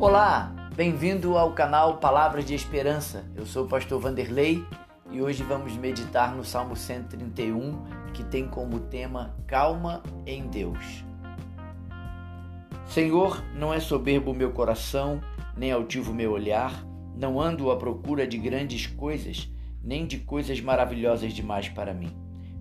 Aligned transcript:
Olá, 0.00 0.54
bem-vindo 0.76 1.36
ao 1.36 1.54
canal 1.54 1.96
Palavras 1.96 2.44
de 2.44 2.54
Esperança. 2.54 3.28
Eu 3.34 3.44
sou 3.44 3.64
o 3.64 3.68
pastor 3.68 4.00
Vanderlei 4.00 4.64
e 5.10 5.20
hoje 5.20 5.42
vamos 5.42 5.76
meditar 5.76 6.36
no 6.36 6.44
Salmo 6.44 6.76
131, 6.76 7.82
que 8.14 8.22
tem 8.22 8.46
como 8.46 8.78
tema 8.78 9.34
Calma 9.44 10.00
em 10.24 10.46
Deus. 10.46 11.04
Senhor, 12.86 13.42
não 13.56 13.74
é 13.74 13.80
soberbo 13.80 14.30
o 14.30 14.34
meu 14.34 14.52
coração, 14.52 15.20
nem 15.56 15.72
altivo 15.72 16.12
o 16.12 16.14
meu 16.14 16.30
olhar, 16.30 16.80
não 17.16 17.40
ando 17.40 17.68
à 17.68 17.76
procura 17.76 18.24
de 18.24 18.38
grandes 18.38 18.86
coisas, 18.86 19.52
nem 19.82 20.06
de 20.06 20.18
coisas 20.18 20.60
maravilhosas 20.60 21.32
demais 21.32 21.68
para 21.68 21.92
mim. 21.92 22.16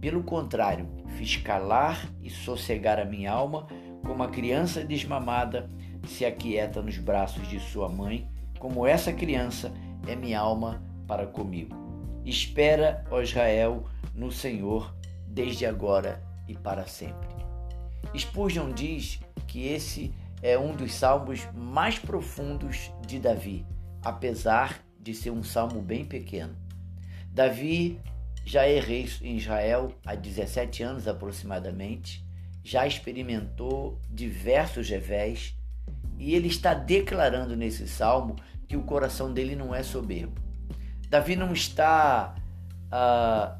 Pelo 0.00 0.24
contrário, 0.24 0.88
fiz 1.16 1.36
calar 1.36 2.10
e 2.20 2.28
sossegar 2.28 2.98
a 2.98 3.04
minha 3.04 3.30
alma 3.30 3.68
como 4.04 4.24
a 4.24 4.28
criança 4.28 4.82
desmamada 4.82 5.68
se 6.06 6.24
aquieta 6.24 6.82
nos 6.82 6.98
braços 6.98 7.48
de 7.48 7.60
sua 7.60 7.88
mãe, 7.88 8.28
como 8.58 8.86
essa 8.86 9.12
criança 9.12 9.72
é 10.06 10.14
minha 10.14 10.38
alma 10.40 10.82
para 11.06 11.26
comigo. 11.26 11.76
Espera, 12.24 13.04
ó 13.10 13.20
Israel, 13.20 13.84
no 14.14 14.30
Senhor, 14.30 14.94
desde 15.26 15.64
agora 15.66 16.22
e 16.46 16.54
para 16.54 16.86
sempre. 16.86 17.28
Spurgeon 18.16 18.72
diz 18.72 19.20
que 19.46 19.66
esse 19.66 20.12
é 20.42 20.58
um 20.58 20.74
dos 20.74 20.94
salmos 20.94 21.46
mais 21.54 21.98
profundos 21.98 22.90
de 23.06 23.18
Davi, 23.18 23.66
apesar 24.02 24.80
de 24.98 25.14
ser 25.14 25.30
um 25.30 25.42
salmo 25.42 25.80
bem 25.80 26.04
pequeno. 26.04 26.54
Davi 27.32 28.00
já 28.44 28.66
é 28.66 28.80
rei 28.80 29.08
em 29.22 29.36
Israel 29.36 29.92
há 30.04 30.14
17 30.14 30.82
anos 30.82 31.06
aproximadamente, 31.06 32.24
já 32.64 32.86
experimentou 32.86 33.98
diversos 34.10 34.88
revés 34.88 35.56
e 36.20 36.34
ele 36.34 36.48
está 36.48 36.74
declarando 36.74 37.56
nesse 37.56 37.88
salmo 37.88 38.36
que 38.68 38.76
o 38.76 38.82
coração 38.82 39.32
dele 39.32 39.56
não 39.56 39.74
é 39.74 39.82
soberbo. 39.82 40.38
Davi 41.08 41.34
não 41.34 41.52
está 41.54 42.36
ah, 42.92 43.56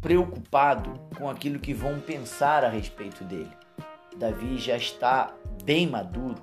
preocupado 0.00 0.98
com 1.16 1.28
aquilo 1.28 1.60
que 1.60 1.74
vão 1.74 2.00
pensar 2.00 2.64
a 2.64 2.70
respeito 2.70 3.22
dele. 3.24 3.52
Davi 4.16 4.56
já 4.56 4.76
está 4.76 5.32
bem 5.62 5.86
maduro. 5.86 6.42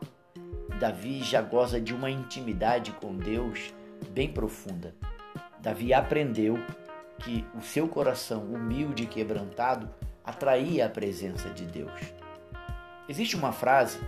Davi 0.80 1.24
já 1.24 1.42
goza 1.42 1.82
de 1.82 1.94
uma 1.94 2.12
intimidade 2.12 2.92
com 2.92 3.18
Deus 3.18 3.74
bem 4.12 4.32
profunda. 4.32 4.94
Davi 5.60 5.96
aprendeu 5.96 6.60
que 7.20 7.44
o 7.58 7.62
seu 7.62 7.88
coração 7.88 8.44
humilde 8.44 9.04
e 9.04 9.08
quebrantado 9.08 9.90
atraía 10.24 10.86
a 10.86 10.90
presença 10.90 11.50
de 11.50 11.66
Deus. 11.66 12.00
Existe 13.10 13.36
uma 13.36 13.52
frase 13.52 14.00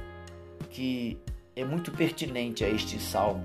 que 0.70 1.18
é 1.56 1.66
muito 1.66 1.92
pertinente 1.92 2.64
a 2.64 2.70
este 2.70 3.00
salmo, 3.00 3.44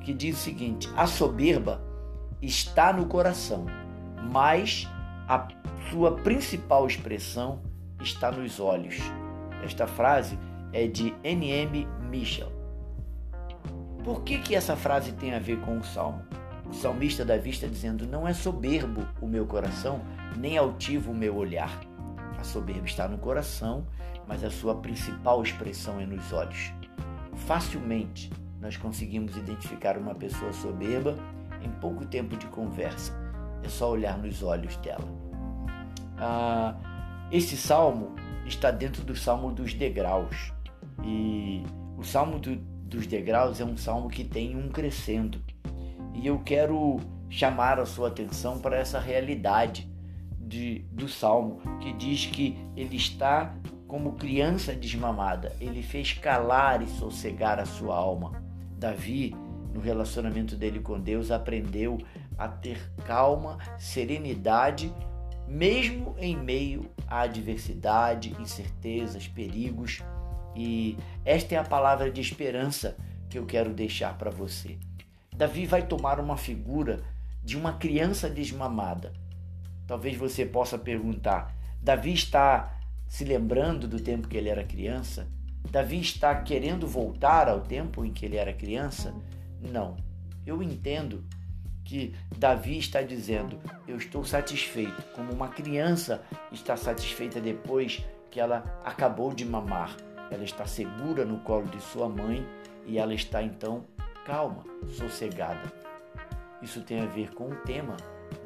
que 0.00 0.12
diz 0.12 0.38
o 0.38 0.40
seguinte: 0.40 0.88
a 0.96 1.06
soberba 1.06 1.82
está 2.40 2.92
no 2.92 3.06
coração, 3.06 3.66
mas 4.30 4.88
a 5.28 5.48
sua 5.90 6.16
principal 6.16 6.86
expressão 6.86 7.60
está 8.00 8.30
nos 8.30 8.60
olhos. 8.60 8.96
Esta 9.62 9.86
frase 9.86 10.38
é 10.72 10.86
de 10.86 11.14
N.M. 11.22 11.86
Michel. 12.08 12.52
Por 14.04 14.22
que, 14.22 14.38
que 14.38 14.54
essa 14.54 14.76
frase 14.76 15.12
tem 15.12 15.34
a 15.34 15.38
ver 15.38 15.60
com 15.60 15.78
o 15.78 15.84
salmo? 15.84 16.22
O 16.68 16.72
salmista 16.72 17.24
Davi 17.24 17.50
está 17.50 17.66
dizendo: 17.66 18.06
Não 18.06 18.26
é 18.26 18.32
soberbo 18.32 19.06
o 19.20 19.26
meu 19.26 19.46
coração, 19.46 20.00
nem 20.36 20.56
altivo 20.56 21.10
o 21.10 21.14
meu 21.14 21.36
olhar. 21.36 21.80
A 22.38 22.44
soberba 22.44 22.86
está 22.86 23.08
no 23.08 23.18
coração, 23.18 23.86
mas 24.26 24.44
a 24.44 24.50
sua 24.50 24.76
principal 24.76 25.42
expressão 25.42 26.00
é 26.00 26.06
nos 26.06 26.32
olhos. 26.32 26.72
Facilmente 27.34 28.30
nós 28.60 28.76
conseguimos 28.76 29.36
identificar 29.36 29.96
uma 29.96 30.14
pessoa 30.14 30.52
soberba 30.52 31.14
em 31.62 31.70
pouco 31.80 32.06
tempo 32.06 32.36
de 32.36 32.46
conversa. 32.46 33.12
É 33.62 33.68
só 33.68 33.90
olhar 33.90 34.18
nos 34.18 34.42
olhos 34.42 34.76
dela. 34.76 35.04
Ah, 36.16 36.74
esse 37.30 37.56
salmo 37.56 38.14
está 38.46 38.70
dentro 38.70 39.04
do 39.04 39.14
salmo 39.14 39.52
dos 39.52 39.74
degraus. 39.74 40.52
E 41.04 41.62
o 41.96 42.02
salmo 42.02 42.38
do, 42.38 42.56
dos 42.56 43.06
degraus 43.06 43.60
é 43.60 43.64
um 43.64 43.76
salmo 43.76 44.08
que 44.08 44.24
tem 44.24 44.56
um 44.56 44.68
crescendo. 44.68 45.40
E 46.14 46.26
eu 46.26 46.40
quero 46.40 46.98
chamar 47.30 47.78
a 47.78 47.86
sua 47.86 48.08
atenção 48.08 48.58
para 48.58 48.76
essa 48.76 48.98
realidade 48.98 49.87
de, 50.48 50.78
do 50.90 51.06
Salmo, 51.06 51.60
que 51.80 51.92
diz 51.92 52.26
que 52.26 52.58
ele 52.74 52.96
está 52.96 53.54
como 53.86 54.14
criança 54.14 54.74
desmamada, 54.74 55.54
ele 55.60 55.82
fez 55.82 56.12
calar 56.12 56.82
e 56.82 56.88
sossegar 56.88 57.58
a 57.58 57.66
sua 57.66 57.96
alma. 57.96 58.42
Davi, 58.76 59.34
no 59.72 59.80
relacionamento 59.80 60.56
dele 60.56 60.80
com 60.80 60.98
Deus, 60.98 61.30
aprendeu 61.30 61.98
a 62.36 62.48
ter 62.48 62.80
calma, 63.04 63.58
serenidade, 63.78 64.92
mesmo 65.46 66.14
em 66.18 66.36
meio 66.36 66.90
à 67.06 67.20
adversidade, 67.20 68.34
incertezas, 68.38 69.26
perigos. 69.26 70.02
E 70.54 70.96
esta 71.24 71.54
é 71.54 71.58
a 71.58 71.64
palavra 71.64 72.10
de 72.10 72.20
esperança 72.20 72.96
que 73.28 73.38
eu 73.38 73.46
quero 73.46 73.72
deixar 73.72 74.16
para 74.16 74.30
você. 74.30 74.78
Davi 75.34 75.66
vai 75.66 75.86
tomar 75.86 76.20
uma 76.20 76.36
figura 76.36 77.02
de 77.42 77.56
uma 77.56 77.74
criança 77.74 78.28
desmamada 78.28 79.12
Talvez 79.88 80.16
você 80.16 80.44
possa 80.44 80.78
perguntar: 80.78 81.56
Davi 81.82 82.12
está 82.12 82.78
se 83.08 83.24
lembrando 83.24 83.88
do 83.88 83.98
tempo 83.98 84.28
que 84.28 84.36
ele 84.36 84.50
era 84.50 84.62
criança? 84.62 85.26
Davi 85.70 85.98
está 85.98 86.34
querendo 86.42 86.86
voltar 86.86 87.48
ao 87.48 87.62
tempo 87.62 88.04
em 88.04 88.12
que 88.12 88.26
ele 88.26 88.36
era 88.36 88.52
criança? 88.52 89.14
Não. 89.60 89.96
Eu 90.46 90.62
entendo 90.62 91.24
que 91.84 92.14
Davi 92.36 92.78
está 92.78 93.00
dizendo: 93.00 93.58
Eu 93.88 93.96
estou 93.96 94.22
satisfeito, 94.24 95.02
como 95.14 95.32
uma 95.32 95.48
criança 95.48 96.22
está 96.52 96.76
satisfeita 96.76 97.40
depois 97.40 98.04
que 98.30 98.38
ela 98.38 98.80
acabou 98.84 99.32
de 99.32 99.44
mamar. 99.44 99.96
Ela 100.30 100.44
está 100.44 100.66
segura 100.66 101.24
no 101.24 101.38
colo 101.38 101.66
de 101.66 101.80
sua 101.80 102.10
mãe 102.10 102.46
e 102.84 102.98
ela 102.98 103.14
está 103.14 103.42
então 103.42 103.86
calma, 104.26 104.62
sossegada. 104.86 105.72
Isso 106.60 106.82
tem 106.82 107.00
a 107.00 107.06
ver 107.06 107.32
com 107.32 107.48
o 107.48 107.56
tema 107.56 107.96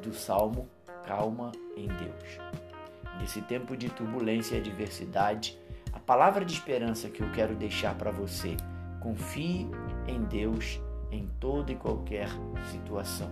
do 0.01 0.13
Salmo 0.13 0.69
calma 1.05 1.51
em 1.75 1.87
Deus. 1.87 2.39
Nesse 3.19 3.41
tempo 3.41 3.77
de 3.77 3.89
turbulência 3.89 4.55
e 4.55 4.59
adversidade, 4.59 5.57
a 5.91 5.99
palavra 5.99 6.43
de 6.43 6.53
esperança 6.53 7.09
que 7.09 7.21
eu 7.21 7.31
quero 7.31 7.55
deixar 7.55 7.95
para 7.95 8.11
você: 8.11 8.57
confie 8.99 9.67
em 10.07 10.23
Deus 10.23 10.81
em 11.11 11.27
toda 11.39 11.71
e 11.71 11.75
qualquer 11.75 12.27
situação. 12.71 13.29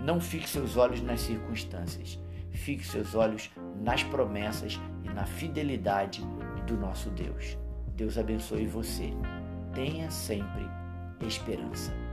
Não 0.00 0.20
fixe 0.20 0.48
seus 0.48 0.76
olhos 0.76 1.00
nas 1.00 1.20
circunstâncias, 1.20 2.18
fixe 2.50 2.90
seus 2.90 3.14
olhos 3.14 3.50
nas 3.80 4.02
promessas 4.02 4.80
e 5.04 5.08
na 5.08 5.24
fidelidade 5.24 6.22
do 6.66 6.76
nosso 6.76 7.10
Deus. 7.10 7.56
Deus 7.96 8.18
abençoe 8.18 8.66
você. 8.66 9.12
Tenha 9.72 10.10
sempre 10.10 10.66
esperança. 11.20 12.03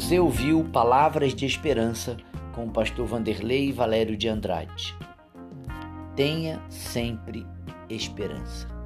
Você 0.00 0.18
ouviu 0.18 0.64
Palavras 0.64 1.34
de 1.34 1.44
Esperança 1.44 2.16
com 2.54 2.64
o 2.64 2.70
pastor 2.70 3.06
Vanderlei 3.06 3.70
Valério 3.70 4.16
de 4.16 4.28
Andrade. 4.28 4.96
Tenha 6.16 6.58
sempre 6.70 7.46
esperança. 7.86 8.79